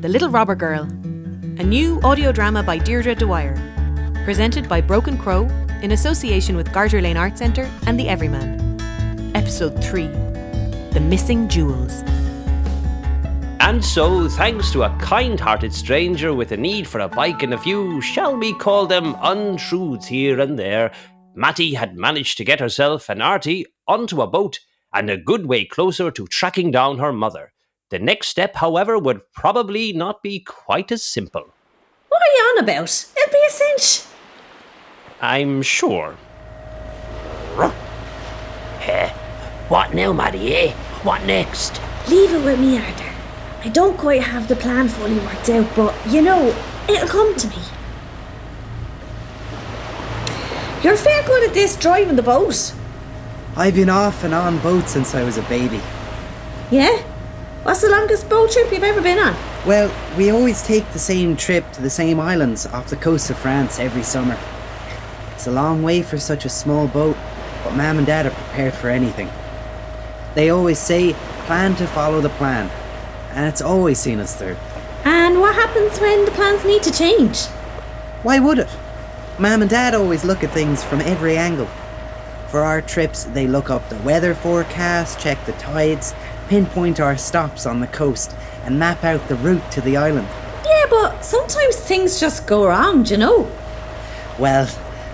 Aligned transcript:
The 0.00 0.10
Little 0.10 0.28
Robber 0.28 0.54
Girl, 0.54 0.82
a 0.82 1.64
new 1.64 1.98
audio 2.02 2.30
drama 2.30 2.62
by 2.62 2.76
Deirdre 2.76 3.14
Dwyer, 3.14 3.56
presented 4.26 4.68
by 4.68 4.82
Broken 4.82 5.16
Crow 5.16 5.48
in 5.80 5.92
association 5.92 6.54
with 6.54 6.70
Garter 6.70 7.00
Lane 7.00 7.16
Art 7.16 7.38
Centre 7.38 7.70
and 7.86 7.98
The 7.98 8.06
Everyman. 8.06 8.78
Episode 9.34 9.82
3 9.82 10.08
The 10.92 11.00
Missing 11.00 11.48
Jewels. 11.48 12.02
And 13.60 13.82
so, 13.82 14.28
thanks 14.28 14.70
to 14.72 14.82
a 14.82 14.94
kind 14.98 15.40
hearted 15.40 15.72
stranger 15.72 16.34
with 16.34 16.52
a 16.52 16.58
need 16.58 16.86
for 16.86 17.00
a 17.00 17.08
bike 17.08 17.42
and 17.42 17.54
a 17.54 17.58
few, 17.58 18.02
shall 18.02 18.36
we 18.36 18.52
call 18.52 18.86
them, 18.86 19.16
untruths 19.22 20.06
here 20.06 20.40
and 20.40 20.58
there, 20.58 20.92
Mattie 21.34 21.72
had 21.72 21.96
managed 21.96 22.36
to 22.36 22.44
get 22.44 22.60
herself 22.60 23.08
and 23.08 23.22
Artie 23.22 23.64
onto 23.88 24.20
a 24.20 24.26
boat 24.26 24.60
and 24.92 25.08
a 25.08 25.16
good 25.16 25.46
way 25.46 25.64
closer 25.64 26.10
to 26.10 26.26
tracking 26.26 26.70
down 26.70 26.98
her 26.98 27.14
mother. 27.14 27.54
The 27.88 27.98
next 28.00 28.28
step, 28.28 28.56
however, 28.56 28.98
would 28.98 29.32
probably 29.32 29.92
not 29.92 30.20
be 30.20 30.40
quite 30.40 30.90
as 30.90 31.04
simple. 31.04 31.54
What 32.08 32.20
are 32.20 32.32
you 32.34 32.42
on 32.56 32.64
about? 32.64 33.06
It'll 33.16 33.32
be 33.32 33.44
a 33.46 33.50
cinch. 33.50 34.04
I'm 35.20 35.62
sure. 35.62 36.16
Eh, 38.80 39.08
what 39.68 39.94
now, 39.94 40.12
Mattie, 40.12 40.54
eh? 40.54 40.72
What 41.04 41.22
next? 41.24 41.80
Leave 42.08 42.32
it 42.32 42.44
with 42.44 42.58
me, 42.58 42.76
Arthur. 42.78 43.12
I 43.64 43.68
don't 43.68 43.96
quite 43.96 44.22
have 44.22 44.48
the 44.48 44.56
plan 44.56 44.88
fully 44.88 45.18
worked 45.20 45.48
out, 45.48 45.68
but 45.76 45.94
you 46.08 46.22
know, 46.22 46.54
it'll 46.88 47.08
come 47.08 47.36
to 47.36 47.48
me. 47.48 47.56
You're 50.82 50.96
fair 50.96 51.22
good 51.24 51.48
at 51.48 51.54
this 51.54 51.76
driving 51.76 52.16
the 52.16 52.22
boat. 52.22 52.72
I've 53.56 53.74
been 53.74 53.88
off 53.88 54.24
and 54.24 54.34
on 54.34 54.58
boats 54.58 54.92
since 54.92 55.14
I 55.14 55.22
was 55.24 55.38
a 55.38 55.42
baby. 55.42 55.80
Yeah? 56.70 57.02
What's 57.66 57.80
the 57.80 57.88
longest 57.88 58.28
boat 58.28 58.52
trip 58.52 58.70
you've 58.70 58.84
ever 58.84 59.02
been 59.02 59.18
on? 59.18 59.34
Well, 59.66 59.92
we 60.16 60.30
always 60.30 60.62
take 60.62 60.88
the 60.92 61.00
same 61.00 61.36
trip 61.36 61.68
to 61.72 61.82
the 61.82 61.90
same 61.90 62.20
islands 62.20 62.64
off 62.64 62.90
the 62.90 62.96
coast 62.96 63.28
of 63.28 63.38
France 63.38 63.80
every 63.80 64.04
summer. 64.04 64.38
It's 65.32 65.48
a 65.48 65.50
long 65.50 65.82
way 65.82 66.02
for 66.02 66.16
such 66.16 66.44
a 66.44 66.48
small 66.48 66.86
boat, 66.86 67.16
but 67.64 67.74
Mam 67.74 67.98
and 67.98 68.06
Dad 68.06 68.24
are 68.24 68.30
prepared 68.30 68.72
for 68.72 68.88
anything. 68.88 69.28
They 70.36 70.50
always 70.50 70.78
say, 70.78 71.14
plan 71.46 71.74
to 71.74 71.88
follow 71.88 72.20
the 72.20 72.28
plan, 72.28 72.70
and 73.32 73.48
it's 73.48 73.62
always 73.62 73.98
seen 73.98 74.20
us 74.20 74.36
through. 74.36 74.56
And 75.02 75.40
what 75.40 75.56
happens 75.56 75.98
when 75.98 76.24
the 76.24 76.30
plans 76.30 76.64
need 76.64 76.84
to 76.84 76.92
change? 76.92 77.46
Why 78.22 78.38
would 78.38 78.60
it? 78.60 78.70
Mam 79.40 79.60
and 79.60 79.70
Dad 79.70 79.92
always 79.92 80.24
look 80.24 80.44
at 80.44 80.52
things 80.52 80.84
from 80.84 81.00
every 81.00 81.36
angle. 81.36 81.68
For 82.46 82.60
our 82.60 82.80
trips, 82.80 83.24
they 83.24 83.48
look 83.48 83.70
up 83.70 83.88
the 83.88 83.98
weather 84.02 84.36
forecast, 84.36 85.18
check 85.18 85.44
the 85.46 85.52
tides, 85.54 86.14
pinpoint 86.48 87.00
our 87.00 87.16
stops 87.16 87.66
on 87.66 87.80
the 87.80 87.86
coast, 87.86 88.34
and 88.64 88.78
map 88.78 89.04
out 89.04 89.28
the 89.28 89.36
route 89.36 89.70
to 89.72 89.80
the 89.80 89.96
island. 89.96 90.28
Yeah, 90.64 90.86
but 90.90 91.24
sometimes 91.24 91.76
things 91.76 92.20
just 92.20 92.46
go 92.46 92.66
wrong, 92.66 93.04
you 93.06 93.16
know? 93.16 93.50
Well, 94.38 94.68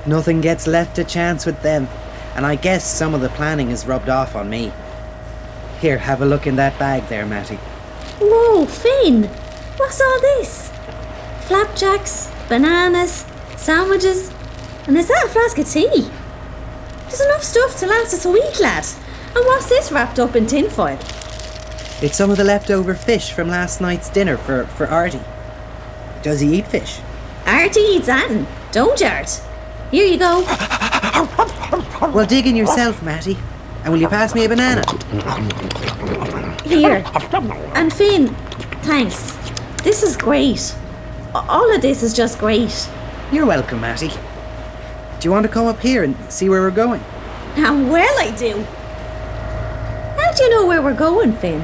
nothing 0.07 0.41
gets 0.41 0.67
left 0.67 0.97
to 0.97 1.05
chance 1.05 1.47
with 1.47 1.63
them, 1.63 1.89
and 2.35 2.47
I 2.47 2.57
guess 2.57 2.85
some 2.85 3.15
of 3.15 3.21
the 3.21 3.29
planning 3.31 3.71
is 3.71 3.87
rubbed 3.87 4.09
off 4.09 4.35
on 4.35 4.49
me. 4.49 4.73
Here, 5.81 5.99
have 5.99 6.23
a 6.23 6.27
look 6.27 6.47
in 6.47 6.57
that 6.57 6.79
bag 6.79 7.09
there, 7.09 7.27
Mattie. 7.27 7.59
Whoa, 8.21 8.67
Finn! 8.67 9.25
What's 9.77 10.01
all 10.01 10.21
this? 10.21 10.71
Flapjacks, 11.43 12.31
bananas, 12.49 13.27
sandwiches, 13.57 14.33
and 14.87 14.97
is 14.97 15.09
that 15.09 15.27
a 15.27 15.29
flask 15.29 15.59
of 15.59 15.69
tea? 15.69 16.11
There's 17.07 17.21
enough 17.21 17.43
stuff 17.43 17.79
to 17.81 17.87
last 17.87 18.15
us 18.15 18.25
a 18.25 18.31
week, 18.31 18.59
lad. 18.61 18.87
And 19.35 19.45
what's 19.47 19.69
this 19.69 19.93
wrapped 19.93 20.19
up 20.19 20.37
in 20.37 20.47
tinfoil? 20.47 20.99
It's 22.03 22.17
some 22.17 22.33
of 22.33 22.37
the 22.37 22.43
leftover 22.43 22.97
fish 22.97 23.31
from 23.31 23.47
last 23.47 23.81
night's 23.81 24.11
dinner 24.11 24.37
for, 24.37 24.67
for 24.67 24.89
Artie. 24.89 25.21
Does 26.23 26.41
he 26.41 26.59
eat 26.59 26.67
fish? 26.67 26.99
Artie 27.47 27.79
eats 27.79 28.09
Anton, 28.09 28.45
don't 28.73 29.01
Art? 29.01 29.41
Here 29.93 30.05
you 30.05 30.19
go. 30.19 30.43
Well, 32.13 32.27
dig 32.27 32.49
in 32.49 32.57
yourself, 32.57 33.01
Mattie. 33.05 33.39
And 33.85 33.93
will 33.93 34.01
you 34.01 34.09
pass 34.09 34.35
me 34.35 34.45
a 34.45 34.49
banana? 34.49 34.83
Here. 36.65 37.05
And 37.77 37.93
Finn, 37.93 38.35
thanks. 38.83 39.37
This 39.85 40.03
is 40.03 40.17
great. 40.17 40.75
All 41.33 41.73
of 41.73 41.83
this 41.83 42.03
is 42.03 42.13
just 42.15 42.41
great. 42.41 42.91
You're 43.31 43.47
welcome, 43.47 43.81
Mattie. 43.81 44.11
Do 45.21 45.29
you 45.29 45.31
want 45.31 45.47
to 45.47 45.53
come 45.53 45.69
up 45.69 45.79
here 45.79 46.03
and 46.03 46.17
see 46.33 46.49
where 46.49 46.63
we're 46.63 46.73
going? 46.73 47.01
And 47.55 47.89
well 47.89 48.19
I 48.19 48.33
do. 48.33 48.61
How 50.21 50.33
do 50.33 50.43
you 50.43 50.51
know 50.51 50.67
where 50.67 50.83
we're 50.83 50.95
going, 50.95 51.35
Finn? 51.35 51.63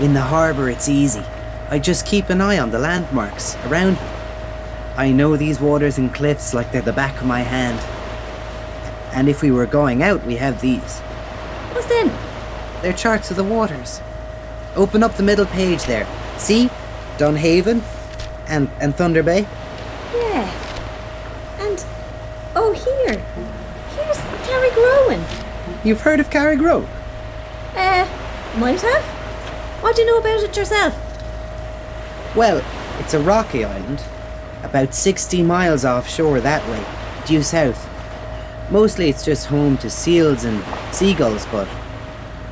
In 0.00 0.14
the 0.14 0.20
harbour, 0.20 0.70
it's 0.70 0.88
easy. 0.88 1.24
I 1.70 1.80
just 1.80 2.06
keep 2.06 2.30
an 2.30 2.40
eye 2.40 2.58
on 2.58 2.70
the 2.70 2.78
landmarks 2.78 3.56
around 3.66 3.94
me. 3.94 4.08
I 4.96 5.10
know 5.10 5.36
these 5.36 5.60
waters 5.60 5.98
and 5.98 6.14
cliffs 6.14 6.54
like 6.54 6.70
they're 6.70 6.82
the 6.82 6.92
back 6.92 7.20
of 7.20 7.26
my 7.26 7.40
hand. 7.40 7.80
And 9.12 9.28
if 9.28 9.42
we 9.42 9.50
were 9.50 9.66
going 9.66 10.02
out, 10.02 10.24
we 10.24 10.36
have 10.36 10.60
these. 10.60 11.00
What's 11.72 11.88
then? 11.88 12.16
They're 12.80 12.92
charts 12.92 13.32
of 13.32 13.36
the 13.36 13.42
waters. 13.42 14.00
Open 14.76 15.02
up 15.02 15.16
the 15.16 15.24
middle 15.24 15.46
page 15.46 15.82
there. 15.84 16.06
See? 16.36 16.70
Dunhaven 17.16 17.82
and, 18.46 18.70
and 18.80 18.94
Thunder 18.94 19.24
Bay. 19.24 19.48
Yeah. 20.14 20.48
And 21.58 21.84
oh 22.54 22.72
here. 22.72 23.18
Here's 23.96 24.18
Carrigrowan. 24.46 25.84
You've 25.84 26.02
heard 26.02 26.20
of 26.20 26.30
Carrigrow? 26.30 26.86
Uh, 27.74 28.58
might 28.58 28.80
have. 28.80 29.17
What 29.88 29.96
do 29.96 30.02
you 30.02 30.08
know 30.08 30.18
about 30.18 30.42
it 30.42 30.54
yourself? 30.54 30.94
Well, 32.36 32.62
it's 33.00 33.14
a 33.14 33.20
rocky 33.20 33.64
island, 33.64 34.04
about 34.62 34.92
60 34.92 35.42
miles 35.42 35.82
offshore 35.82 36.42
that 36.42 36.62
way, 36.68 36.84
due 37.26 37.42
south. 37.42 37.88
Mostly 38.70 39.08
it's 39.08 39.24
just 39.24 39.46
home 39.46 39.78
to 39.78 39.88
seals 39.88 40.44
and 40.44 40.62
seagulls, 40.94 41.46
but 41.46 41.66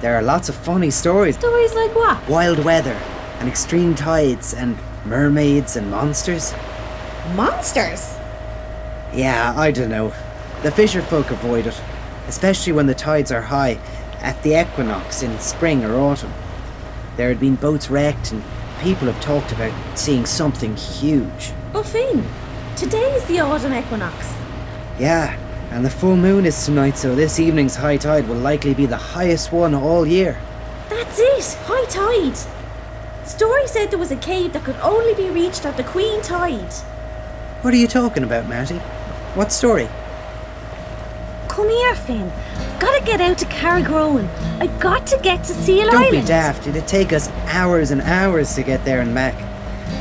there 0.00 0.16
are 0.16 0.22
lots 0.22 0.48
of 0.48 0.54
funny 0.54 0.90
stories. 0.90 1.36
Stories 1.36 1.74
like 1.74 1.94
what? 1.94 2.26
Wild 2.26 2.64
weather, 2.64 2.98
and 3.38 3.50
extreme 3.50 3.94
tides, 3.94 4.54
and 4.54 4.78
mermaids 5.04 5.76
and 5.76 5.90
monsters. 5.90 6.54
Monsters. 7.34 8.16
Yeah, 9.12 9.52
I 9.54 9.72
don't 9.72 9.90
know. 9.90 10.14
The 10.62 10.70
fisher 10.70 11.02
folk 11.02 11.30
avoid 11.30 11.66
it, 11.66 11.78
especially 12.28 12.72
when 12.72 12.86
the 12.86 12.94
tides 12.94 13.30
are 13.30 13.42
high 13.42 13.78
at 14.22 14.42
the 14.42 14.58
equinox 14.58 15.22
in 15.22 15.38
spring 15.38 15.84
or 15.84 15.98
autumn. 15.98 16.32
There 17.16 17.28
had 17.28 17.40
been 17.40 17.56
boats 17.56 17.90
wrecked, 17.90 18.32
and 18.32 18.42
people 18.82 19.10
have 19.10 19.20
talked 19.22 19.52
about 19.52 19.72
seeing 19.98 20.26
something 20.26 20.76
huge. 20.76 21.52
Oh 21.74 21.82
Finn, 21.82 22.26
today 22.76 23.14
is 23.14 23.24
the 23.24 23.40
autumn 23.40 23.72
equinox. 23.72 24.34
Yeah, 24.98 25.38
and 25.70 25.84
the 25.84 25.90
full 25.90 26.16
moon 26.16 26.44
is 26.44 26.64
tonight, 26.64 26.98
so 26.98 27.14
this 27.14 27.40
evening's 27.40 27.76
high 27.76 27.96
tide 27.96 28.28
will 28.28 28.36
likely 28.36 28.74
be 28.74 28.86
the 28.86 28.96
highest 28.96 29.50
one 29.50 29.74
all 29.74 30.06
year. 30.06 30.38
That's 30.88 31.18
it, 31.18 31.58
high 31.62 31.86
tide. 31.86 32.38
Story 33.26 33.66
said 33.66 33.90
there 33.90 33.98
was 33.98 34.12
a 34.12 34.16
cave 34.16 34.52
that 34.52 34.64
could 34.64 34.76
only 34.76 35.14
be 35.14 35.30
reached 35.30 35.64
at 35.64 35.76
the 35.76 35.84
queen 35.84 36.22
tide. 36.22 36.72
What 37.62 37.74
are 37.74 37.78
you 37.78 37.88
talking 37.88 38.22
about, 38.22 38.46
Mattie? 38.46 38.78
What 39.34 39.52
story? 39.52 39.88
Come 41.48 41.68
here, 41.68 41.94
Finn. 41.94 42.30
I've 42.76 42.82
got 42.82 42.98
to 42.98 43.04
get 43.06 43.22
out 43.22 43.38
to 43.38 43.46
Carrigrowan. 43.46 44.28
I've 44.60 44.78
got 44.80 45.06
to 45.06 45.18
get 45.22 45.42
to 45.44 45.54
Seal 45.54 45.86
Don't 45.86 45.94
Island. 45.96 46.10
be 46.10 46.28
daft. 46.28 46.66
It'd 46.66 46.86
take 46.86 47.10
us 47.14 47.30
hours 47.46 47.90
and 47.90 48.02
hours 48.02 48.54
to 48.54 48.62
get 48.62 48.84
there 48.84 49.00
and 49.00 49.14
back. 49.14 49.34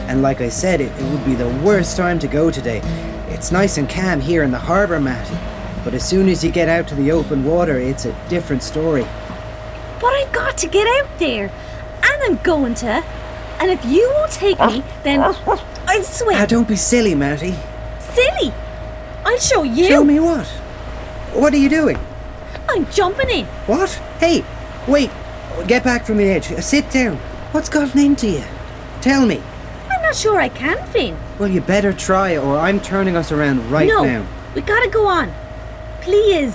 And 0.10 0.22
like 0.22 0.42
I 0.42 0.50
said, 0.50 0.82
it, 0.82 0.92
it 1.00 1.10
would 1.10 1.24
be 1.24 1.36
the 1.36 1.48
worst 1.64 1.96
time 1.96 2.20
to 2.20 2.28
go 2.28 2.52
today. 2.52 2.82
It's 3.30 3.50
nice 3.50 3.78
and 3.78 3.90
calm 3.90 4.20
here 4.20 4.44
in 4.44 4.52
the 4.52 4.60
harbour, 4.60 5.00
Mattie. 5.00 5.38
But 5.86 5.94
as 5.94 6.04
soon 6.04 6.28
as 6.28 6.44
you 6.44 6.52
get 6.52 6.68
out 6.68 6.86
to 6.90 6.96
the 6.96 7.14
open 7.14 7.46
water, 7.46 7.80
it's 7.80 8.04
a 8.04 8.28
different 8.28 8.62
story. 8.62 9.04
But 10.02 10.08
I've 10.08 10.34
got 10.34 10.58
to 10.58 10.68
get 10.68 10.86
out 10.86 11.18
there. 11.18 11.50
And 12.04 12.24
I'm 12.26 12.36
going 12.44 12.76
to. 12.76 13.02
And 13.62 13.72
if 13.72 13.86
you 13.86 14.12
won't 14.16 14.34
take 14.34 14.60
me, 14.60 14.84
then 15.04 15.22
I'll 15.22 15.34
swim. 16.04 16.36
Ah, 16.36 16.46
don't 16.46 16.68
be 16.68 16.76
silly, 16.76 17.16
Mattie. 17.16 17.56
Silly. 18.00 18.54
I'll 19.24 19.40
show 19.40 19.64
you. 19.64 19.88
Show 19.88 20.04
me 20.04 20.20
what? 20.20 20.46
What 21.32 21.54
are 21.54 21.58
you 21.58 21.70
doing? 21.70 21.98
I'm 22.76 22.92
jumping 22.92 23.30
in. 23.30 23.46
What? 23.68 23.90
Hey, 24.20 24.44
wait. 24.86 25.10
Get 25.66 25.86
back 25.86 26.06
from 26.06 26.18
the 26.18 26.26
edge. 26.26 26.48
Sit 26.62 26.92
down. 26.92 27.16
What's 27.54 27.70
gotten 27.70 28.00
into 28.00 28.30
you? 28.30 28.44
Tell 29.02 29.26
me. 29.26 29.42
I'm 29.90 30.02
not 30.02 30.14
sure 30.14 30.42
I 30.42 30.50
can, 30.50 30.86
Finn. 30.88 31.18
Well, 31.40 31.50
you 31.50 31.62
better 31.62 31.94
try, 31.94 32.36
or 32.36 32.58
I'm 32.58 32.82
turning 32.82 33.16
us 33.16 33.32
around 33.32 33.72
right 33.72 33.88
no, 33.88 34.04
now. 34.04 34.28
we 34.54 34.62
gotta 34.62 34.90
go 34.90 35.08
on. 35.08 35.34
Please. 36.02 36.54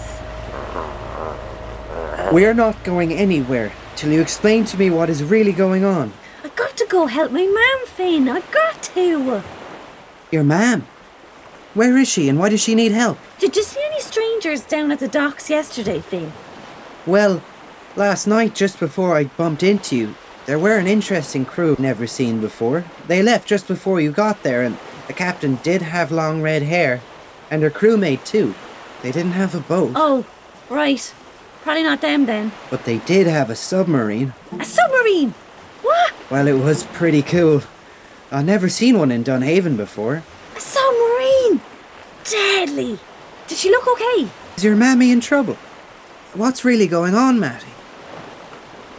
We're 2.30 2.54
not 2.54 2.84
going 2.84 3.14
anywhere 3.14 3.72
till 3.96 4.12
you 4.12 4.20
explain 4.20 4.66
to 4.66 4.78
me 4.78 4.90
what 4.90 5.08
is 5.08 5.24
really 5.24 5.52
going 5.52 5.84
on. 5.84 6.12
I've 6.44 6.54
got 6.54 6.76
to 6.76 6.86
go 6.86 7.06
help 7.06 7.32
my 7.32 7.46
mum, 7.46 7.86
Finn. 7.86 8.28
I've 8.28 8.50
got 8.52 8.82
to. 8.82 9.42
Your 10.30 10.44
mam. 10.44 10.86
Where 11.72 11.96
is 11.96 12.08
she, 12.08 12.28
and 12.28 12.38
why 12.38 12.50
does 12.50 12.60
she 12.60 12.74
need 12.74 12.92
help? 12.92 13.16
Did 13.38 13.56
you 13.56 13.62
see 13.62 13.89
strangers 14.10 14.62
down 14.62 14.90
at 14.90 14.98
the 14.98 15.06
docks 15.08 15.48
yesterday, 15.48 16.00
Finn? 16.00 16.32
Well, 17.06 17.42
last 17.96 18.26
night, 18.26 18.54
just 18.56 18.80
before 18.80 19.16
I 19.16 19.24
bumped 19.24 19.62
into 19.62 19.96
you, 19.96 20.14
There 20.46 20.58
were 20.58 20.78
an 20.78 20.88
interesting 20.88 21.44
crew 21.44 21.76
never 21.78 22.06
seen 22.08 22.40
before. 22.40 22.82
They 23.06 23.22
left 23.22 23.46
just 23.46 23.68
before 23.68 24.00
you 24.00 24.10
got 24.10 24.42
there, 24.42 24.62
and 24.62 24.76
the 25.06 25.12
captain 25.12 25.60
did 25.62 25.82
have 25.82 26.10
long 26.10 26.42
red 26.42 26.62
hair, 26.62 27.00
and 27.50 27.62
her 27.62 27.70
crewmate 27.70 28.24
too. 28.24 28.54
They 29.02 29.12
didn't 29.12 29.32
have 29.38 29.54
a 29.54 29.60
boat, 29.60 29.92
Oh, 29.94 30.24
right. 30.68 31.14
Probably 31.62 31.84
not 31.84 32.00
them 32.00 32.26
then. 32.26 32.50
but 32.70 32.84
they 32.84 32.98
did 32.98 33.26
have 33.28 33.48
a 33.50 33.54
submarine. 33.54 34.32
A 34.58 34.64
submarine! 34.64 35.34
What? 35.82 36.12
Well, 36.30 36.48
it 36.48 36.58
was 36.58 36.82
pretty 36.84 37.22
cool. 37.22 37.62
I've 38.32 38.46
never 38.46 38.68
seen 38.68 38.98
one 38.98 39.12
in 39.12 39.22
Dunhaven 39.22 39.76
before. 39.76 40.22
A 40.56 40.60
submarine! 40.60 41.60
Deadly! 42.24 42.98
Did 43.50 43.58
she 43.58 43.68
look 43.68 43.88
okay? 43.88 44.28
Is 44.56 44.62
your 44.62 44.76
mammy 44.76 45.10
in 45.10 45.20
trouble? 45.20 45.56
What's 46.34 46.64
really 46.64 46.86
going 46.86 47.16
on, 47.16 47.40
Mattie? 47.40 47.66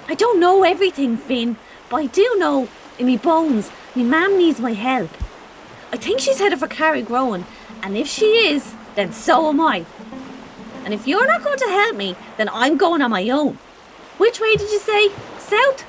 I 0.10 0.14
don't 0.14 0.42
know 0.42 0.66
everything, 0.66 1.16
Finn, 1.16 1.56
but 1.90 1.96
I 1.96 2.08
do 2.08 2.36
know 2.38 2.68
in 3.00 3.06
me 3.06 3.16
bones, 3.16 3.72
me 3.96 4.04
mam 4.04 4.38
needs 4.38 4.60
my 4.60 4.74
help. 4.74 5.10
I 5.94 5.96
think 5.96 6.20
she's 6.20 6.40
headed 6.40 6.60
for 6.60 6.68
Carrigrowan, 6.68 7.46
and 7.82 7.96
if 7.96 8.10
she 8.10 8.26
is, 8.26 8.76
then 8.96 9.14
so 9.14 9.48
am 9.48 9.62
I. 9.62 9.86
And 10.84 10.94
if 10.94 11.08
you're 11.08 11.28
not 11.28 11.46
going 11.46 11.60
to 11.60 11.70
help 11.70 11.96
me, 11.96 12.18
then 12.36 12.50
I'm 12.50 12.76
going 12.76 13.02
on 13.02 13.10
my 13.10 13.30
own. 13.30 13.58
Which 14.18 14.42
way 14.42 14.58
did 14.58 14.70
you 14.70 14.80
say? 14.80 15.12
South? 15.40 15.86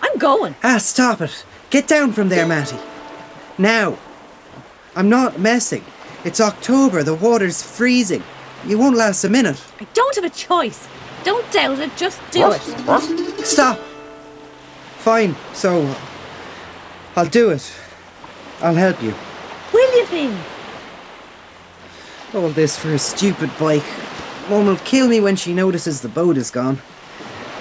I'm 0.00 0.16
going. 0.16 0.54
Ah, 0.64 0.78
stop 0.78 1.20
it. 1.20 1.44
Get 1.68 1.86
down 1.86 2.14
from 2.14 2.30
there, 2.30 2.46
Mattie. 2.46 2.78
Now. 3.58 3.98
I'm 4.96 5.10
not 5.10 5.38
messing. 5.38 5.84
It's 6.24 6.40
October, 6.40 7.02
the 7.02 7.14
water's 7.14 7.62
freezing. 7.62 8.22
You 8.66 8.78
won't 8.78 8.96
last 8.96 9.24
a 9.24 9.28
minute. 9.28 9.62
I 9.78 9.86
don't 9.92 10.14
have 10.16 10.24
a 10.24 10.30
choice. 10.30 10.88
Don't 11.22 11.50
doubt 11.52 11.78
it, 11.80 11.94
just 11.96 12.18
do 12.30 12.50
it. 12.50 12.60
What? 12.86 13.02
Stop! 13.44 13.78
Fine, 14.98 15.36
so. 15.52 15.82
Uh, 15.82 15.94
I'll 17.16 17.26
do 17.26 17.50
it. 17.50 17.70
I'll 18.62 18.74
help 18.74 19.02
you. 19.02 19.14
Will 19.72 19.98
you, 19.98 20.06
Finn? 20.06 20.38
All 22.32 22.48
this 22.48 22.78
for 22.78 22.94
a 22.94 22.98
stupid 22.98 23.50
bike. 23.58 23.84
Mum 24.48 24.66
will 24.66 24.76
kill 24.76 25.08
me 25.08 25.20
when 25.20 25.36
she 25.36 25.52
notices 25.52 26.00
the 26.00 26.08
boat 26.08 26.38
is 26.38 26.50
gone. 26.50 26.80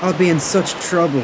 I'll 0.02 0.18
be 0.18 0.30
in 0.30 0.40
such 0.40 0.72
trouble. 0.74 1.24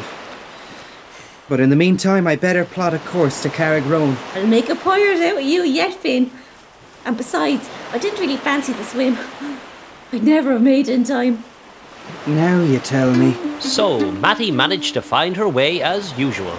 But 1.48 1.58
in 1.58 1.70
the 1.70 1.76
meantime, 1.76 2.26
I 2.26 2.36
better 2.36 2.64
plot 2.64 2.94
a 2.94 2.98
course 2.98 3.42
to 3.42 3.48
Carrigrowan. 3.48 4.16
I'll 4.34 4.46
make 4.46 4.68
a 4.68 4.76
pirate 4.76 5.20
out 5.20 5.38
of 5.38 5.42
you 5.42 5.62
yet, 5.62 5.94
Finn. 5.94 6.30
And 7.04 7.16
besides, 7.16 7.68
I 7.92 7.98
didn't 7.98 8.20
really 8.20 8.36
fancy 8.36 8.72
the 8.72 8.84
swim. 8.84 9.18
I'd 10.12 10.24
never 10.24 10.52
have 10.52 10.62
made 10.62 10.88
it 10.88 10.94
in 10.94 11.04
time. 11.04 11.44
Now 12.26 12.60
you 12.62 12.78
tell 12.78 13.14
me. 13.14 13.36
So, 13.60 14.10
Mattie 14.12 14.50
managed 14.50 14.94
to 14.94 15.02
find 15.02 15.36
her 15.36 15.48
way 15.48 15.80
as 15.80 16.18
usual. 16.18 16.54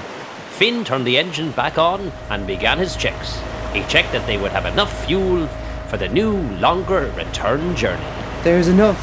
Finn 0.51 0.83
turned 0.83 1.05
the 1.05 1.17
engine 1.17 1.51
back 1.51 1.77
on 1.77 2.11
and 2.29 2.47
began 2.47 2.77
his 2.77 2.95
checks. 2.95 3.39
He 3.73 3.83
checked 3.83 4.11
that 4.13 4.25
they 4.27 4.37
would 4.37 4.51
have 4.51 4.65
enough 4.65 5.05
fuel 5.05 5.47
for 5.87 5.97
the 5.97 6.07
new, 6.07 6.37
longer 6.59 7.11
return 7.17 7.75
journey. 7.75 8.05
There's 8.43 8.67
enough. 8.67 8.99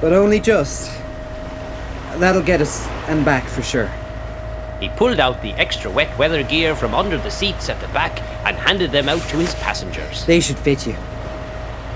But 0.00 0.12
only 0.12 0.40
just. 0.40 0.90
That'll 2.18 2.42
get 2.42 2.60
us 2.60 2.86
and 3.08 3.24
back 3.24 3.44
for 3.48 3.62
sure. 3.62 3.90
He 4.84 4.90
pulled 4.90 5.18
out 5.18 5.40
the 5.40 5.54
extra 5.54 5.90
wet 5.90 6.18
weather 6.18 6.42
gear 6.42 6.76
from 6.76 6.94
under 6.94 7.16
the 7.16 7.30
seats 7.30 7.70
at 7.70 7.80
the 7.80 7.88
back 7.88 8.20
and 8.44 8.54
handed 8.54 8.92
them 8.92 9.08
out 9.08 9.22
to 9.30 9.38
his 9.38 9.54
passengers. 9.54 10.26
They 10.26 10.40
should 10.40 10.58
fit 10.58 10.86
you. 10.86 10.94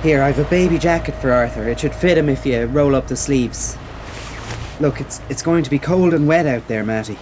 Here, 0.03 0.23
I've 0.23 0.39
a 0.39 0.45
baby 0.45 0.79
jacket 0.79 1.15
for 1.17 1.31
Arthur. 1.31 1.69
It 1.69 1.81
should 1.81 1.95
fit 1.95 2.17
him 2.17 2.31
if 2.31 2.47
you 2.47 2.65
roll 2.65 2.95
up 2.95 3.07
the 3.07 3.15
sleeves. 3.15 3.77
Look, 4.81 5.03
it's 5.03 5.21
it's 5.29 5.43
going 5.43 5.65
to 5.65 5.71
be 5.71 5.79
cold 5.79 6.15
and 6.15 6.27
wet 6.27 6.47
out 6.47 6.67
there, 6.67 6.83
Mattie. 6.83 7.19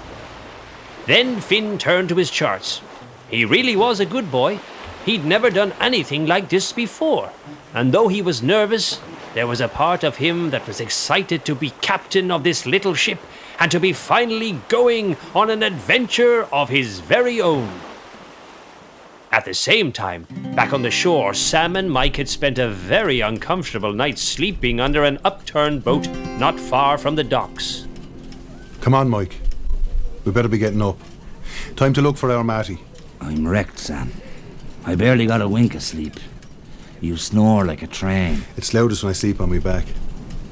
Then 1.07 1.41
Finn 1.41 1.79
turned 1.79 2.11
to 2.11 2.15
his 2.15 2.31
charts. 2.31 2.81
He 3.29 3.45
really 3.45 3.75
was 3.75 3.99
a 3.99 4.07
good 4.07 4.31
boy. 4.31 4.61
He'd 5.05 5.25
never 5.25 5.51
done 5.51 5.73
anything 5.81 6.27
like 6.27 6.49
this 6.49 6.71
before. 6.71 7.33
And 7.75 7.91
though 7.91 8.07
he 8.07 8.23
was 8.23 8.41
nervous, 8.41 9.01
there 9.37 9.47
was 9.47 9.61
a 9.61 9.69
part 9.69 10.03
of 10.03 10.17
him 10.17 10.49
that 10.49 10.67
was 10.67 10.81
excited 10.81 11.45
to 11.45 11.55
be 11.55 11.69
captain 11.83 12.31
of 12.31 12.43
this 12.43 12.65
little 12.65 12.95
ship 12.95 13.19
and 13.61 13.71
to 13.71 13.79
be 13.79 13.93
finally 13.93 14.59
going 14.71 15.15
on 15.35 15.51
an 15.51 15.63
adventure 15.63 16.45
of 16.45 16.71
his 16.71 17.01
very 17.01 17.39
own. 17.39 17.71
At 19.31 19.45
the 19.45 19.53
same 19.53 19.93
time, 19.93 20.27
back 20.55 20.73
on 20.73 20.81
the 20.81 20.91
shore, 20.91 21.35
Sam 21.35 21.77
and 21.77 21.91
Mike 21.91 22.17
had 22.17 22.31
spent 22.31 22.59
a 22.59 22.71
very 22.71 23.21
uncomfortable 23.21 23.93
night 23.93 24.19
sleeping 24.19 24.81
under 24.81 25.05
an 25.05 25.19
upturned 25.23 25.85
boat 25.85 26.09
not 26.39 26.59
far 26.59 26.97
from 26.97 27.17
the 27.17 27.25
docks. 27.25 27.87
Come 28.81 28.95
on, 28.95 29.11
Mike. 29.11 29.39
We 30.25 30.33
better 30.33 30.49
be 30.49 30.57
getting 30.57 30.81
up. 30.81 30.99
Time 31.77 31.93
to 31.93 32.01
look 32.01 32.17
for 32.17 32.33
our 32.33 32.43
Matty. 32.43 32.79
I'm 33.21 33.47
wrecked, 33.47 33.81
Sam. 33.81 34.13
I 34.87 34.95
barely 34.95 35.27
got 35.27 35.43
a 35.43 35.49
wink 35.49 35.75
of 35.75 35.83
sleep. 35.83 36.15
You 37.01 37.17
snore 37.17 37.65
like 37.65 37.83
a 37.83 37.87
train. 37.87 38.43
It's 38.57 38.73
loudest 38.73 39.03
when 39.03 39.11
I 39.11 39.13
sleep 39.13 39.41
on 39.41 39.51
my 39.51 39.59
back. 39.59 39.85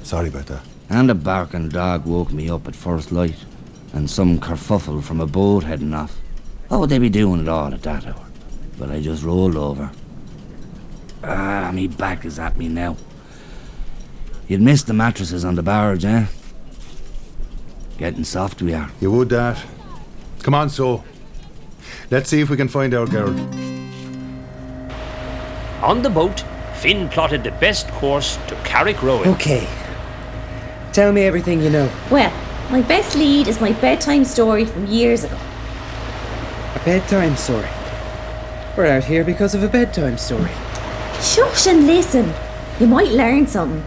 Sorry 0.03 0.29
about 0.29 0.47
that. 0.47 0.63
And 0.91 1.11
a 1.11 1.15
barking 1.15 1.71
dog 1.71 2.05
woke 2.05 2.33
me 2.33 2.51
up 2.51 2.69
at 2.69 2.77
first 2.77 3.11
light. 3.11 3.45
And 3.93 4.11
some 4.11 4.39
kerfuffle 4.39 5.03
from 5.03 5.21
a 5.21 5.27
boat 5.27 5.65
heading 5.65 5.95
off. 5.95 6.17
What 6.69 6.81
would 6.81 6.91
they 6.91 6.99
be 6.99 7.09
doing 7.09 7.41
at 7.41 7.49
all 7.49 7.73
at 7.73 7.83
that 7.83 8.07
hour? 8.07 8.27
But 8.79 8.91
I 8.91 9.01
just 9.01 9.23
rolled 9.23 9.57
over. 9.57 9.91
Ah, 11.23 11.71
me 11.73 11.87
back 11.87 12.25
is 12.25 12.39
at 12.39 12.59
me 12.59 12.69
now. 12.69 12.97
You'd 14.47 14.61
missed 14.61 14.87
the 14.87 14.93
mattresses 14.93 15.45
on 15.45 15.55
the 15.55 15.63
barge, 15.63 16.05
eh? 16.05 16.27
Getting 17.97 18.25
soft 18.25 18.61
we 18.61 18.75
are. 18.75 18.91
You 19.01 19.11
would 19.13 19.31
that. 19.31 19.65
Come 20.43 20.55
on, 20.55 20.69
so. 20.69 21.05
Let's 22.11 22.29
see 22.29 22.41
if 22.41 22.51
we 22.51 22.57
can 22.57 22.69
find 22.69 22.93
our 22.93 23.07
girl. 23.07 23.33
On 25.85 26.01
the 26.01 26.09
boat, 26.09 26.43
Finn 26.77 27.11
plotted 27.11 27.45
the 27.45 27.51
best 27.51 27.89
course 27.89 28.37
to 28.49 28.55
Carrigrowan. 28.65 29.27
Okay. 29.35 29.69
Tell 30.95 31.13
me 31.13 31.21
everything 31.25 31.61
you 31.61 31.69
know. 31.69 31.91
Well, 32.11 32.33
my 32.71 32.81
best 32.81 33.15
lead 33.17 33.49
is 33.49 33.61
my 33.61 33.73
bedtime 33.73 34.25
story 34.25 34.65
from 34.65 34.87
years 34.87 35.25
ago. 35.25 35.37
A 36.75 36.81
bedtime 36.87 37.37
story. 37.37 37.69
We're 38.79 38.87
out 38.87 39.05
here 39.05 39.25
because 39.25 39.55
of 39.55 39.63
a 39.63 39.69
bedtime 39.69 40.17
story. 40.17 40.53
Shush 41.21 41.67
and 41.67 41.87
listen. 41.87 42.33
You 42.81 42.87
might 42.87 43.11
learn 43.11 43.47
something. 43.47 43.85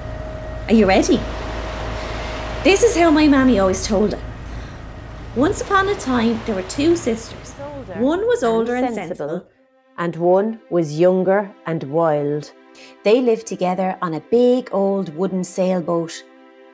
Are 0.67 0.75
you 0.75 0.85
ready? 0.85 1.19
This 2.63 2.83
is 2.83 2.95
how 2.95 3.09
my 3.09 3.27
mammy 3.27 3.57
always 3.57 3.87
told 3.87 4.13
it. 4.13 4.19
Once 5.35 5.61
upon 5.61 5.89
a 5.89 5.95
time, 5.95 6.39
there 6.45 6.53
were 6.53 6.69
two 6.69 6.95
sisters. 6.95 7.53
One 7.95 8.27
was 8.27 8.43
older 8.43 8.75
and 8.75 8.93
sensible, 8.93 9.47
and 9.97 10.15
one 10.15 10.59
was 10.69 10.99
younger 10.99 11.53
and 11.65 11.83
wild. 11.83 12.51
They 13.03 13.21
lived 13.21 13.47
together 13.47 13.97
on 14.01 14.13
a 14.13 14.21
big 14.31 14.69
old 14.71 15.15
wooden 15.15 15.43
sailboat. 15.43 16.23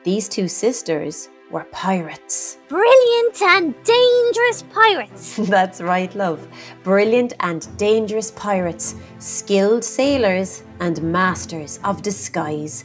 These 0.04 0.28
two 0.28 0.48
sisters 0.48 1.28
were 1.50 1.64
pirates. 1.70 2.58
Brilliant 2.68 3.40
and 3.42 3.74
dangerous 3.84 4.62
pirates. 4.70 5.36
That's 5.42 5.80
right, 5.80 6.14
love. 6.14 6.46
Brilliant 6.82 7.34
and 7.40 7.66
dangerous 7.76 8.30
pirates, 8.32 8.96
skilled 9.18 9.84
sailors, 9.84 10.62
and 10.80 11.00
masters 11.02 11.78
of 11.84 12.02
disguise. 12.02 12.84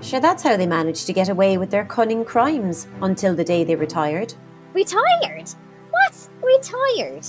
Sure, 0.00 0.20
that's 0.20 0.44
how 0.44 0.56
they 0.56 0.66
managed 0.66 1.06
to 1.06 1.12
get 1.12 1.28
away 1.28 1.58
with 1.58 1.70
their 1.70 1.84
cunning 1.84 2.24
crimes 2.24 2.86
until 3.02 3.34
the 3.34 3.42
day 3.42 3.64
they 3.64 3.74
retired. 3.74 4.32
Retired? 4.72 5.50
What's 5.90 6.30
retired? 6.40 7.26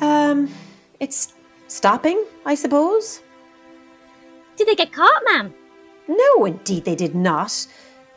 Um, 0.00 0.48
it's 1.00 1.34
stopping, 1.72 2.24
I 2.44 2.54
suppose. 2.54 3.22
Did 4.56 4.68
they 4.68 4.74
get 4.74 4.92
caught, 4.92 5.22
ma'am? 5.30 5.54
No, 6.06 6.44
indeed 6.44 6.84
they 6.84 6.94
did 6.94 7.14
not. 7.14 7.66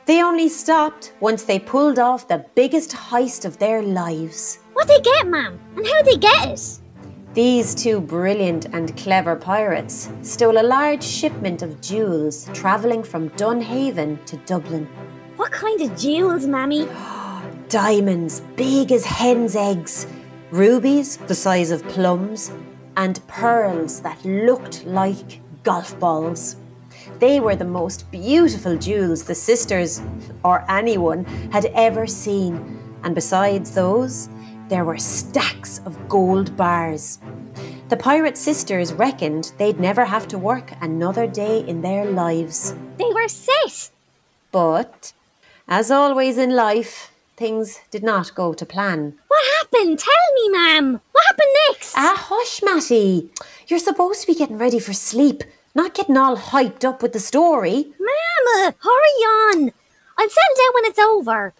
They 0.05 0.21
only 0.21 0.49
stopped 0.49 1.13
once 1.19 1.43
they 1.43 1.57
pulled 1.57 1.97
off 1.97 2.27
the 2.27 2.45
biggest 2.53 2.91
heist 2.91 3.45
of 3.45 3.57
their 3.57 3.81
lives. 3.81 4.59
What 4.73 4.87
they 4.87 4.99
get, 4.99 5.27
ma'am? 5.27 5.59
And 5.77 5.87
how 5.87 6.01
they 6.03 6.17
get 6.17 6.49
it? 6.49 6.79
These 7.33 7.75
two 7.75 7.99
brilliant 8.01 8.65
and 8.73 8.95
clever 8.97 9.35
pirates 9.35 10.09
stole 10.21 10.57
a 10.57 10.63
large 10.63 11.03
shipment 11.03 11.61
of 11.61 11.81
jewels 11.81 12.49
travelling 12.53 13.03
from 13.03 13.29
Dunhaven 13.29 14.23
to 14.25 14.37
Dublin. 14.45 14.87
What 15.37 15.51
kind 15.51 15.81
of 15.81 15.97
jewels, 15.97 16.45
mammy? 16.45 16.87
Diamonds 17.69 18.41
big 18.55 18.91
as 18.91 19.05
hen's 19.05 19.55
eggs, 19.55 20.07
rubies 20.51 21.17
the 21.17 21.35
size 21.35 21.71
of 21.71 21.83
plums, 21.87 22.51
and 22.97 23.25
pearls 23.27 24.01
that 24.01 24.23
looked 24.25 24.85
like 24.85 25.41
golf 25.63 25.99
balls. 25.99 26.55
They 27.19 27.39
were 27.39 27.55
the 27.55 27.65
most 27.65 28.09
beautiful 28.11 28.77
jewels 28.77 29.23
the 29.23 29.35
sisters, 29.35 30.01
or 30.43 30.65
anyone, 30.69 31.25
had 31.51 31.65
ever 31.73 32.07
seen. 32.07 32.79
And 33.03 33.15
besides 33.15 33.71
those, 33.71 34.29
there 34.69 34.85
were 34.85 34.97
stacks 34.97 35.79
of 35.85 36.09
gold 36.09 36.55
bars. 36.57 37.19
The 37.89 37.97
pirate 37.97 38.37
sisters 38.37 38.93
reckoned 38.93 39.53
they'd 39.57 39.79
never 39.79 40.05
have 40.05 40.27
to 40.29 40.37
work 40.37 40.71
another 40.81 41.27
day 41.27 41.59
in 41.59 41.81
their 41.81 42.05
lives. 42.05 42.73
They 42.97 43.11
were 43.13 43.27
set. 43.27 43.91
But, 44.51 45.13
as 45.67 45.91
always 45.91 46.37
in 46.37 46.55
life, 46.55 47.11
things 47.37 47.79
did 47.91 48.03
not 48.03 48.33
go 48.33 48.53
to 48.53 48.65
plan. 48.65 49.19
Happened? 49.65 49.97
Tell 49.99 50.33
me, 50.35 50.49
ma'am. 50.49 51.01
What 51.11 51.25
happened 51.27 51.47
next? 51.69 51.93
Ah, 51.97 52.15
hush, 52.15 52.61
Mattie. 52.61 53.31
You're 53.67 53.79
supposed 53.79 54.21
to 54.21 54.27
be 54.27 54.35
getting 54.35 54.59
ready 54.59 54.79
for 54.79 54.93
sleep, 54.93 55.43
not 55.73 55.95
getting 55.95 56.17
all 56.17 56.37
hyped 56.37 56.83
up 56.83 57.01
with 57.01 57.13
the 57.13 57.19
story. 57.19 57.93
Mama, 57.99 58.75
hurry 58.79 59.21
on. 59.41 59.71
I'll 60.17 60.29
settle 60.29 60.55
down 60.57 60.73
when 60.73 60.85
it's 60.85 60.99
over. 60.99 61.53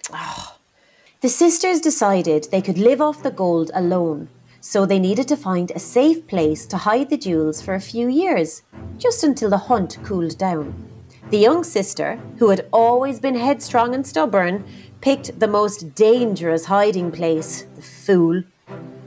The 1.22 1.30
sisters 1.30 1.82
decided 1.82 2.48
they 2.52 2.62
could 2.62 2.78
live 2.78 3.02
off 3.02 3.24
the 3.24 3.32
gold 3.32 3.72
alone, 3.74 4.30
so 4.62 4.86
they 4.86 5.00
needed 5.00 5.28
to 5.30 5.38
find 5.38 5.72
a 5.72 5.80
safe 5.80 6.28
place 6.28 6.68
to 6.68 6.78
hide 6.78 7.10
the 7.10 7.18
jewels 7.18 7.62
for 7.62 7.74
a 7.74 7.82
few 7.82 8.08
years, 8.08 8.62
just 8.98 9.24
until 9.24 9.50
the 9.50 9.58
hunt 9.58 9.98
cooled 10.04 10.38
down. 10.38 10.92
The 11.32 11.40
young 11.40 11.64
sister, 11.64 12.20
who 12.38 12.50
had 12.50 12.68
always 12.72 13.20
been 13.20 13.36
headstrong 13.36 13.96
and 13.96 14.06
stubborn, 14.06 14.64
picked 15.06 15.40
the 15.40 15.48
most 15.48 15.94
dangerous 15.94 16.66
hiding 16.66 17.12
place, 17.12 17.68
the 17.76 17.82
fool. 17.84 18.42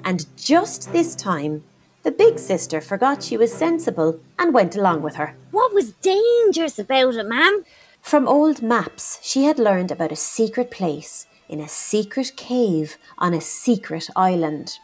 And 0.05 0.25
just 0.37 0.93
this 0.93 1.17
time, 1.17 1.65
the 2.05 2.13
big 2.13 2.39
sister 2.39 2.81
forgot 2.81 3.21
she 3.21 3.37
was 3.37 3.53
sensible 3.53 4.21
and 4.39 4.55
went 4.55 4.77
along 4.77 5.03
with 5.03 5.17
her. 5.17 5.35
What 5.51 5.75
was 5.75 5.91
dangerous 5.95 6.79
about 6.79 7.17
it, 7.17 7.27
ma'am? 7.27 7.65
From 8.01 8.29
old 8.29 8.63
maps, 8.63 9.19
she 9.25 9.43
had 9.43 9.59
learned 9.59 9.91
about 9.91 10.13
a 10.13 10.25
secret 10.37 10.71
place 10.71 11.27
in 11.49 11.59
a 11.59 11.67
secret 11.67 12.31
cave 12.37 12.97
on 13.19 13.35
a 13.35 13.41
secret 13.41 14.09
island. 14.15 14.79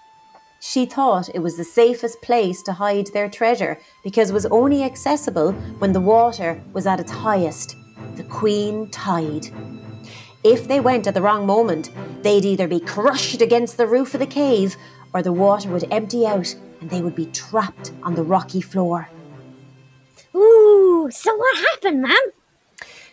She 0.59 0.85
thought 0.85 1.33
it 1.33 1.45
was 1.45 1.57
the 1.57 1.63
safest 1.63 2.23
place 2.23 2.61
to 2.65 2.73
hide 2.73 3.07
their 3.13 3.29
treasure 3.29 3.79
because 4.03 4.31
it 4.31 4.35
was 4.35 4.47
only 4.47 4.83
accessible 4.83 5.53
when 5.79 5.93
the 5.93 6.01
water 6.01 6.61
was 6.73 6.89
at 6.89 6.99
its 6.99 7.13
highest, 7.13 7.77
the 8.17 8.25
queen 8.25 8.89
tide. 8.91 9.47
If 10.45 10.69
they 10.69 10.79
went 10.79 11.07
at 11.07 11.15
the 11.15 11.23
wrong 11.23 11.47
moment, 11.47 11.91
they'd 12.23 12.45
either 12.45 12.69
be 12.69 12.79
crushed 12.79 13.41
against 13.41 13.79
the 13.79 13.87
roof 13.87 14.13
of 14.13 14.21
the 14.21 14.27
cave 14.27 14.77
or 15.15 15.23
the 15.23 15.33
water 15.33 15.71
would 15.71 15.91
empty 15.91 16.27
out 16.27 16.55
and 16.83 16.91
they 16.91 17.01
would 17.01 17.15
be 17.15 17.27
trapped 17.27 17.93
on 18.03 18.15
the 18.15 18.23
rocky 18.23 18.61
floor. 18.61 19.09
Ooh, 20.35 21.09
so 21.11 21.35
what 21.35 21.59
happened, 21.59 22.03
ma'am? 22.03 22.33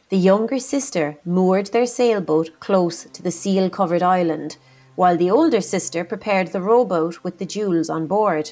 The 0.10 0.18
younger 0.18 0.60
sister 0.60 1.18
moored 1.24 1.68
their 1.68 1.86
sailboat 1.86 2.60
close 2.60 3.06
to 3.06 3.24
the 3.24 3.32
seal 3.32 3.70
covered 3.70 4.04
island, 4.04 4.58
while 4.96 5.16
the 5.16 5.32
older 5.32 5.62
sister 5.62 6.04
prepared 6.04 6.50
the 6.50 6.62
rowboat 6.62 7.24
with 7.24 7.38
the 7.38 7.46
jewels 7.46 7.90
on 7.90 8.08
board. 8.08 8.52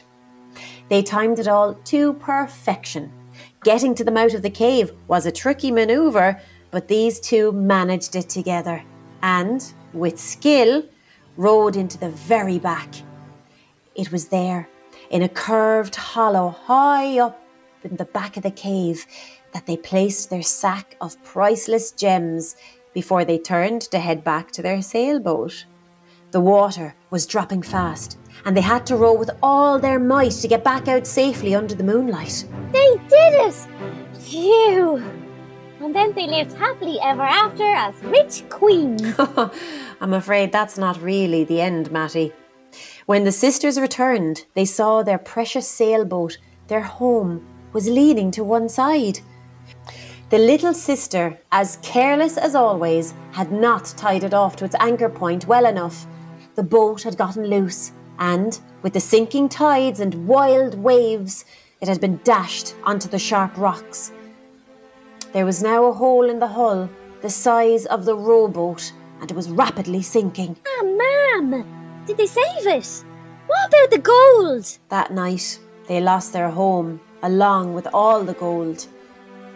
They 0.88 1.04
timed 1.04 1.38
it 1.38 1.50
all 1.50 1.74
to 1.74 2.14
perfection. 2.14 3.12
Getting 3.64 3.94
to 3.96 4.06
the 4.06 4.12
mouth 4.12 4.34
of 4.34 4.42
the 4.42 4.50
cave 4.50 4.94
was 5.10 5.26
a 5.26 5.34
tricky 5.34 5.70
maneuver, 5.70 6.40
but 6.72 6.88
these 6.88 7.20
two 7.20 7.52
managed 7.52 8.16
it 8.16 8.30
together 8.30 8.84
and, 9.22 9.74
with 9.94 10.20
skill, 10.20 10.84
rowed 11.38 11.76
into 11.76 11.98
the 11.98 12.10
very 12.10 12.60
back. 12.60 12.94
It 13.96 14.12
was 14.12 14.28
there, 14.28 14.70
in 15.10 15.22
a 15.22 15.30
curved 15.30 15.96
hollow 15.96 16.50
high 16.50 17.20
up 17.20 17.42
in 17.84 17.96
the 17.96 18.06
back 18.06 18.38
of 18.38 18.44
the 18.44 18.52
cave, 18.52 19.06
that 19.52 19.66
they 19.66 19.78
placed 19.78 20.30
their 20.30 20.44
sack 20.44 20.96
of 21.02 21.22
priceless 21.24 21.92
gems 21.92 22.56
before 22.94 23.26
they 23.26 23.38
turned 23.38 23.82
to 23.82 24.00
head 24.00 24.24
back 24.24 24.52
to 24.52 24.62
their 24.62 24.82
sailboat. 24.82 25.66
The 26.32 26.40
water 26.40 26.96
was 27.10 27.26
dropping 27.26 27.64
fast, 27.64 28.20
and 28.46 28.56
they 28.56 28.62
had 28.62 28.86
to 28.88 28.96
row 28.96 29.14
with 29.14 29.32
all 29.42 29.80
their 29.80 30.00
might 30.00 30.32
to 30.34 30.48
get 30.48 30.64
back 30.64 30.88
out 30.88 31.08
safely 31.08 31.56
under 31.56 31.74
the 31.74 31.84
moonlight. 31.84 32.46
They 32.72 32.98
did 33.08 33.34
it! 33.48 33.68
Phew! 34.20 35.04
And 35.82 35.96
then 35.96 36.14
they 36.14 36.28
lived 36.28 36.54
happily 36.54 37.00
ever 37.02 37.24
after 37.24 37.64
as 37.64 37.96
rich 38.04 38.44
queens. 38.50 39.16
I'm 40.02 40.14
afraid 40.14 40.52
that's 40.52 40.78
not 40.78 41.02
really 41.02 41.46
the 41.46 41.62
end, 41.62 41.92
Mattie. 41.92 42.34
When 43.06 43.24
the 43.24 43.32
sisters 43.32 43.80
returned, 43.80 44.46
they 44.56 44.66
saw 44.66 45.04
their 45.04 45.18
precious 45.18 45.68
sailboat, 45.68 46.38
their 46.68 46.82
home, 46.82 47.46
was 47.72 47.88
leaning 47.88 48.30
to 48.32 48.44
one 48.44 48.68
side. 48.68 49.20
The 50.30 50.38
little 50.38 50.74
sister, 50.74 51.40
as 51.52 51.80
careless 51.82 52.38
as 52.38 52.56
always, 52.56 53.14
had 53.32 53.52
not 53.52 53.86
tied 53.98 54.24
it 54.24 54.34
off 54.34 54.56
to 54.58 54.66
its 54.66 54.76
anchor 54.80 55.10
point 55.10 55.48
well 55.48 55.66
enough. 55.66 56.06
The 56.56 56.64
boat 56.64 57.04
had 57.04 57.18
gotten 57.18 57.48
loose, 57.48 57.94
and, 58.20 58.60
with 58.84 58.94
the 58.94 59.00
sinking 59.00 59.50
tides 59.50 60.02
and 60.02 60.28
wild 60.28 60.76
waves, 60.76 61.46
it 61.82 61.88
had 61.88 62.02
been 62.02 62.20
dashed 62.24 62.76
onto 62.84 63.08
the 63.08 63.18
sharp 63.18 63.58
rocks. 63.58 64.12
There 65.32 65.46
was 65.46 65.62
now 65.62 65.86
a 65.86 65.94
hole 65.94 66.28
in 66.30 66.40
the 66.40 66.48
hull, 66.48 66.90
the 67.22 67.30
size 67.30 67.86
of 67.86 68.06
the 68.06 68.16
rowboat, 68.16 68.92
and 69.22 69.30
it 69.30 69.36
was 69.36 69.50
rapidly 69.50 70.02
sinking. 70.02 70.58
ah, 70.68 70.84
ma'am! 70.84 72.04
Did 72.08 72.18
they 72.18 72.26
save 72.26 72.66
it? 72.66 73.04
What 73.46 73.68
about 73.68 73.92
the 73.92 74.00
gold? 74.00 74.78
That 74.90 75.12
night, 75.12 75.60
they 75.88 76.02
lost 76.02 76.34
their 76.34 76.50
home, 76.50 77.00
along 77.22 77.76
with 77.76 77.88
all 77.94 78.24
the 78.24 78.34
gold. 78.34 78.88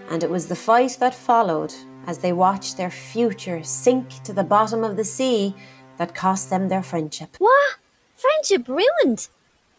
And 0.09 0.23
it 0.23 0.29
was 0.29 0.47
the 0.47 0.55
fight 0.55 0.97
that 0.99 1.15
followed 1.15 1.73
as 2.05 2.19
they 2.19 2.33
watched 2.33 2.77
their 2.77 2.91
future 2.91 3.63
sink 3.63 4.21
to 4.23 4.33
the 4.33 4.43
bottom 4.43 4.83
of 4.83 4.95
the 4.95 5.03
sea 5.03 5.55
that 5.97 6.13
cost 6.13 6.49
them 6.49 6.67
their 6.67 6.83
friendship. 6.83 7.35
What? 7.39 7.77
Friendship 8.15 8.67
ruined? 8.67 9.27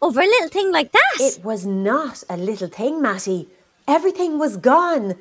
Over 0.03 0.23
a 0.23 0.27
little 0.27 0.49
thing 0.49 0.73
like 0.73 0.93
that? 0.93 1.17
It 1.21 1.45
was 1.45 1.65
not 1.67 2.25
a 2.29 2.37
little 2.37 2.69
thing, 2.69 3.01
Mattie. 3.01 3.49
Everything 3.87 4.39
was 4.39 4.57
gone. 4.57 5.15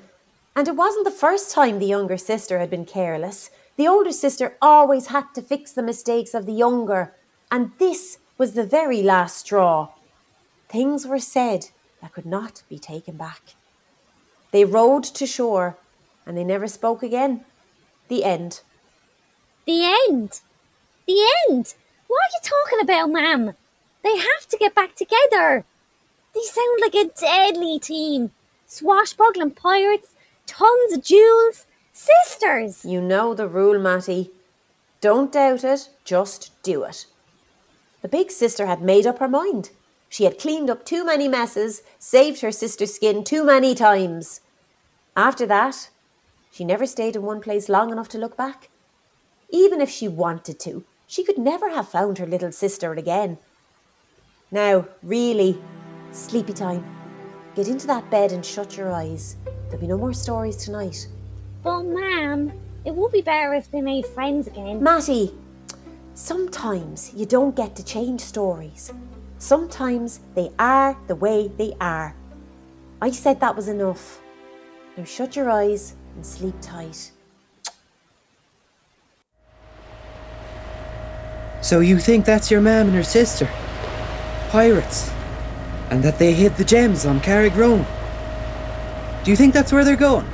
And 0.55 0.67
it 0.67 0.75
wasn't 0.75 1.05
the 1.05 1.11
first 1.11 1.51
time 1.51 1.79
the 1.79 1.85
younger 1.85 2.17
sister 2.17 2.59
had 2.59 2.69
been 2.69 2.85
careless. 2.85 3.49
The 3.75 3.87
older 3.87 4.11
sister 4.11 4.55
always 4.61 5.07
had 5.07 5.33
to 5.33 5.41
fix 5.41 5.71
the 5.71 5.81
mistakes 5.81 6.33
of 6.33 6.45
the 6.45 6.53
younger. 6.53 7.15
And 7.51 7.71
this 7.79 8.19
was 8.37 8.53
the 8.53 8.65
very 8.65 9.01
last 9.01 9.37
straw. 9.37 9.89
Things 10.69 11.07
were 11.07 11.19
said 11.19 11.69
that 12.01 12.13
could 12.13 12.25
not 12.25 12.63
be 12.69 12.77
taken 12.77 13.17
back. 13.17 13.55
They 14.51 14.65
rowed 14.65 15.03
to 15.03 15.25
shore 15.25 15.77
and 16.25 16.37
they 16.37 16.43
never 16.43 16.67
spoke 16.67 17.01
again. 17.01 17.45
The 18.07 18.23
end. 18.23 18.61
The 19.65 19.83
end. 20.09 20.41
The 21.07 21.25
end. 21.49 21.73
What 22.07 22.19
are 22.21 22.33
you 22.33 22.41
talking 22.43 22.81
about, 22.81 23.11
ma'am? 23.11 23.53
They 24.03 24.17
have 24.17 24.47
to 24.49 24.57
get 24.57 24.75
back 24.75 24.95
together. 24.95 25.65
They 26.33 26.41
sound 26.41 26.79
like 26.81 26.95
a 26.95 27.09
deadly 27.19 27.79
team. 27.79 28.31
Swashbuckling 28.67 29.51
pirates, 29.51 30.15
tons 30.45 30.93
of 30.93 31.03
jewels, 31.03 31.65
sisters. 31.91 32.85
You 32.85 33.01
know 33.01 33.33
the 33.33 33.47
rule, 33.47 33.79
Mattie. 33.79 34.31
Don't 35.01 35.31
doubt 35.31 35.63
it, 35.63 35.89
just 36.03 36.51
do 36.63 36.83
it. 36.83 37.05
The 38.01 38.07
big 38.07 38.31
sister 38.31 38.65
had 38.65 38.81
made 38.81 39.05
up 39.05 39.19
her 39.19 39.27
mind. 39.27 39.71
She 40.09 40.25
had 40.25 40.37
cleaned 40.37 40.69
up 40.69 40.85
too 40.85 41.05
many 41.05 41.27
messes, 41.27 41.81
saved 41.97 42.41
her 42.41 42.51
sister's 42.51 42.93
skin 42.93 43.23
too 43.23 43.43
many 43.43 43.73
times. 43.73 44.41
After 45.15 45.45
that, 45.47 45.89
she 46.51 46.63
never 46.63 46.85
stayed 46.85 47.15
in 47.15 47.23
one 47.23 47.41
place 47.41 47.67
long 47.67 47.91
enough 47.91 48.09
to 48.09 48.17
look 48.17 48.37
back. 48.37 48.69
Even 49.49 49.81
if 49.81 49.89
she 49.89 50.07
wanted 50.07 50.59
to, 50.61 50.83
she 51.07 51.23
could 51.23 51.37
never 51.37 51.69
have 51.69 51.87
found 51.89 52.17
her 52.17 52.25
little 52.27 52.51
sister 52.51 52.93
again. 52.93 53.37
Now, 54.51 54.87
really, 55.01 55.59
sleepy 56.11 56.53
time. 56.53 57.02
Get 57.55 57.67
into 57.67 57.85
that 57.87 58.09
bed 58.09 58.31
and 58.31 58.43
shut 58.43 58.77
your 58.77 58.91
eyes. 58.91 59.35
There'll 59.65 59.79
be 59.79 59.87
no 59.87 59.97
more 59.97 60.13
stories 60.13 60.57
tonight. 60.57 61.07
But, 61.63 61.83
ma'am, 61.83 62.51
it 62.83 62.95
would 62.95 63.11
be 63.11 63.21
better 63.21 63.53
if 63.53 63.69
they 63.69 63.81
made 63.81 64.07
friends 64.07 64.47
again. 64.47 64.81
Mattie, 64.81 65.35
sometimes 66.15 67.13
you 67.13 67.27
don't 67.27 67.55
get 67.55 67.75
to 67.75 67.85
change 67.85 68.21
stories. 68.21 68.91
Sometimes 69.37 70.19
they 70.33 70.51
are 70.57 70.97
the 71.07 71.15
way 71.15 71.51
they 71.57 71.73
are. 71.79 72.15
I 73.01 73.11
said 73.11 73.39
that 73.41 73.55
was 73.55 73.67
enough. 73.67 74.19
Now 74.97 75.03
shut 75.03 75.35
your 75.35 75.51
eyes 75.51 75.95
and 76.15 76.25
sleep 76.25 76.55
tight. 76.59 77.11
So 81.61 81.81
you 81.81 81.99
think 81.99 82.25
that's 82.25 82.49
your 82.49 82.61
mam 82.61 82.87
and 82.87 82.95
her 82.95 83.03
sister? 83.03 83.47
Pirates. 84.49 85.11
And 85.93 86.01
that 86.01 86.17
they 86.17 86.33
hid 86.33 86.55
the 86.55 86.63
gems 86.63 87.05
on 87.05 87.19
Carrigrowan? 87.19 87.85
Do 89.23 89.29
you 89.29 89.37
think 89.37 89.53
that's 89.53 89.71
where 89.71 89.85
they're 89.85 89.95
going? 89.95 90.27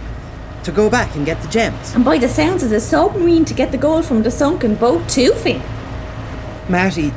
To 0.64 0.72
go 0.72 0.90
back 0.90 1.14
and 1.18 1.26
get 1.26 1.42
the 1.42 1.50
gems? 1.50 1.94
And 1.94 2.06
by 2.06 2.18
the 2.18 2.30
sounds 2.30 2.64
of 2.64 2.70
the 2.70 2.80
submarine 2.80 3.44
to 3.44 3.54
get 3.54 3.74
the 3.74 3.78
gold 3.78 4.06
from 4.06 4.24
the 4.24 4.32
sunken 4.32 4.76
boat 4.76 5.10
too, 5.10 5.34
Finn. 5.34 5.62
Mattie, 6.70 7.12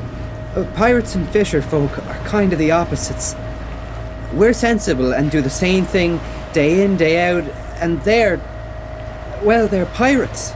uh, 0.56 0.64
pirates 0.75 1.14
and 1.14 1.28
fisher 1.28 1.62
folk 1.62 1.96
are 2.08 2.18
kind 2.25 2.52
of 2.52 2.58
the 2.58 2.72
opposites. 2.72 3.37
We're 4.32 4.54
sensible 4.54 5.14
and 5.14 5.30
do 5.30 5.40
the 5.40 5.49
same 5.49 5.84
thing 5.84 6.18
day 6.52 6.82
in, 6.82 6.96
day 6.96 7.30
out, 7.30 7.44
and 7.80 8.02
they're. 8.02 8.40
Well, 9.44 9.68
they're 9.68 9.87
pirates. 9.87 10.52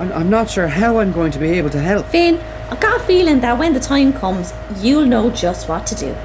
I'm, 0.00 0.10
I'm 0.10 0.30
not 0.30 0.50
sure 0.50 0.66
how 0.66 0.98
I'm 0.98 1.12
going 1.12 1.30
to 1.30 1.38
be 1.38 1.50
able 1.50 1.70
to 1.70 1.80
help. 1.80 2.06
Finn, 2.06 2.38
I've 2.72 2.80
got 2.80 3.00
a 3.00 3.04
feeling 3.04 3.38
that 3.42 3.56
when 3.56 3.72
the 3.72 3.78
time 3.78 4.12
comes, 4.12 4.52
you'll 4.78 5.06
know 5.06 5.30
just 5.30 5.68
what 5.68 5.86
to 5.86 5.94
do. 5.94 6.16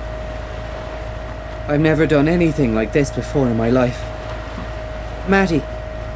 I've 1.67 1.79
never 1.79 2.05
done 2.05 2.27
anything 2.27 2.75
like 2.75 2.91
this 2.93 3.09
before 3.11 3.47
in 3.47 3.57
my 3.57 3.69
life. 3.69 3.99
Mattie, 5.29 5.63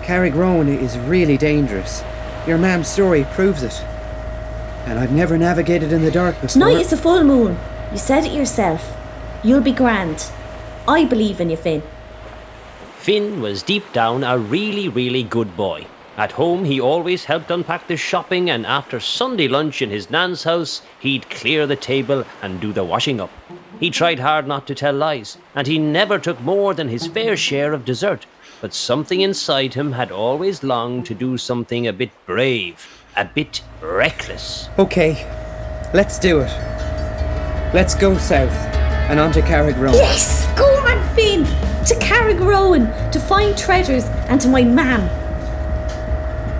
Carrigrowan 0.03 0.67
is 0.67 0.97
really 0.99 1.37
dangerous. 1.37 2.03
Your 2.45 2.57
mam's 2.57 2.87
story 2.87 3.25
proves 3.31 3.63
it. 3.63 3.81
and 4.85 4.99
I've 4.99 5.11
never 5.11 5.37
navigated 5.37 5.91
in 5.91 6.01
the 6.01 6.11
dark 6.11 6.35
before. 6.35 6.47
Tonight 6.47 6.79
is 6.79 6.93
a 6.93 6.97
full 6.97 7.23
moon. 7.23 7.57
You 7.91 7.97
said 7.97 8.23
it 8.25 8.31
yourself. 8.31 8.95
You'll 9.43 9.61
be 9.61 9.73
grand. 9.73 10.29
I 10.87 11.03
believe 11.03 11.41
in 11.41 11.49
you, 11.49 11.57
Finn. 11.57 11.83
Finn 12.97 13.41
was 13.41 13.63
deep 13.63 13.91
down 13.91 14.23
a 14.23 14.37
really, 14.37 14.87
really 14.87 15.23
good 15.23 15.55
boy. 15.57 15.85
At 16.17 16.31
home, 16.31 16.65
he 16.65 16.81
always 16.81 17.25
helped 17.25 17.51
unpack 17.51 17.87
the 17.87 17.95
shopping, 17.95 18.49
and 18.49 18.65
after 18.65 18.99
Sunday 18.99 19.47
lunch 19.47 19.83
in 19.83 19.91
his 19.91 20.09
nan's 20.09 20.45
house, 20.45 20.81
he'd 20.99 21.29
clear 21.29 21.67
the 21.67 21.75
table 21.75 22.25
and 22.41 22.59
do 22.59 22.73
the 22.73 22.83
washing 22.83 23.21
up. 23.21 23.29
He 23.79 23.91
tried 23.91 24.17
hard 24.17 24.47
not 24.47 24.65
to 24.65 24.73
tell 24.73 24.95
lies, 24.95 25.37
and 25.53 25.67
he 25.67 25.77
never 25.77 26.17
took 26.17 26.41
more 26.41 26.73
than 26.73 26.87
his 26.89 27.05
fair 27.05 27.37
share 27.37 27.71
of 27.71 27.85
dessert. 27.85 28.25
But 28.61 28.73
something 28.73 29.21
inside 29.21 29.75
him 29.75 29.91
had 29.91 30.11
always 30.11 30.63
longed 30.63 31.05
to 31.05 31.13
do 31.13 31.37
something 31.37 31.85
a 31.85 31.93
bit 31.93 32.09
brave, 32.25 33.05
a 33.15 33.25
bit 33.25 33.61
reckless. 33.79 34.69
Okay, 34.79 35.23
let's 35.93 36.17
do 36.17 36.39
it. 36.39 36.51
Let's 37.75 37.93
go 37.93 38.17
south 38.17 38.51
and 39.11 39.19
on 39.19 39.31
to 39.33 39.41
Carrigrowan. 39.41 39.93
Yes! 39.93 40.47
Go 40.57 40.65
on, 40.65 41.15
Finn! 41.15 41.43
To 41.85 41.93
Carrigrowan, 42.01 43.11
to 43.11 43.19
find 43.19 43.55
treasures, 43.55 44.05
and 44.29 44.41
to 44.41 44.47
my 44.47 44.63
mam. 44.63 45.26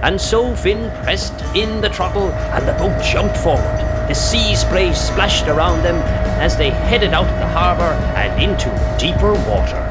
And 0.04 0.20
so 0.22 0.56
Finn 0.56 0.92
pressed 1.04 1.42
in 1.56 1.82
the 1.82 1.90
throttle 1.90 2.30
and 2.32 2.68
the 2.68 2.74
boat 2.74 3.02
jumped 3.04 3.38
forward. 3.38 3.78
The 4.08 4.14
sea 4.14 4.56
spray 4.56 4.94
splashed 4.94 5.48
around 5.48 5.84
them 5.84 5.96
as 6.40 6.56
they 6.56 6.70
headed 6.70 7.14
out 7.14 7.26
of 7.26 7.40
the 7.40 7.48
harbour 7.48 7.94
and 8.16 8.42
into 8.42 8.70
deeper 9.00 9.34
water. 9.50 9.84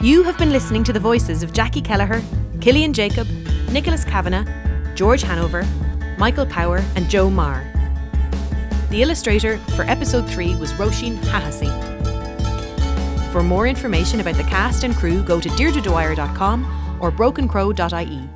You 0.00 0.22
have 0.22 0.38
been 0.38 0.50
listening 0.50 0.84
to 0.84 0.92
the 0.92 1.00
voices 1.00 1.42
of 1.42 1.52
Jacqui 1.52 1.84
Kelleher, 1.84 2.20
Cilian 2.58 2.92
Jacob, 2.92 3.28
Nicholas 3.70 4.04
Kavanagh, 4.04 4.94
George 4.94 5.22
Hanover, 5.22 5.64
Michael 6.18 6.46
Power, 6.46 6.82
and 6.96 7.08
Joe 7.10 7.28
Meagher. 7.28 7.72
The 8.90 9.02
illustrator 9.02 9.58
for 9.76 9.82
episode 9.82 10.28
3 10.28 10.56
was 10.56 10.72
Roisin 10.72 11.16
Hahessy. 11.24 11.95
For 13.36 13.42
more 13.42 13.66
information 13.66 14.20
about 14.20 14.36
the 14.36 14.44
cast 14.44 14.82
and 14.82 14.94
crew, 14.94 15.22
go 15.22 15.38
to 15.40 15.48
deirdredwyer.com 15.50 16.96
or 17.02 17.12
brokencrow.ie. 17.12 18.30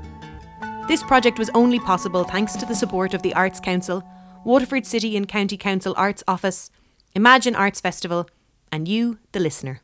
This 0.88 1.02
project 1.02 1.38
was 1.38 1.49
only 1.54 1.80
possible 1.80 2.23
thanks 2.23 2.54
to 2.57 2.66
the 2.66 2.75
support 2.75 3.14
of 3.14 3.23
the 3.23 3.33
Arts 3.33 3.61
Council, 3.61 4.04
Waterford 4.45 4.85
City 4.85 5.16
and 5.16 5.26
County 5.26 5.57
Council 5.57 5.95
Arts 5.97 6.23
Office, 6.28 6.71
Imagine 7.14 7.57
Arts 7.57 7.80
Festival, 7.80 8.28
and 8.71 8.87
you, 8.87 9.19
the 9.33 9.40
listener. 9.40 9.80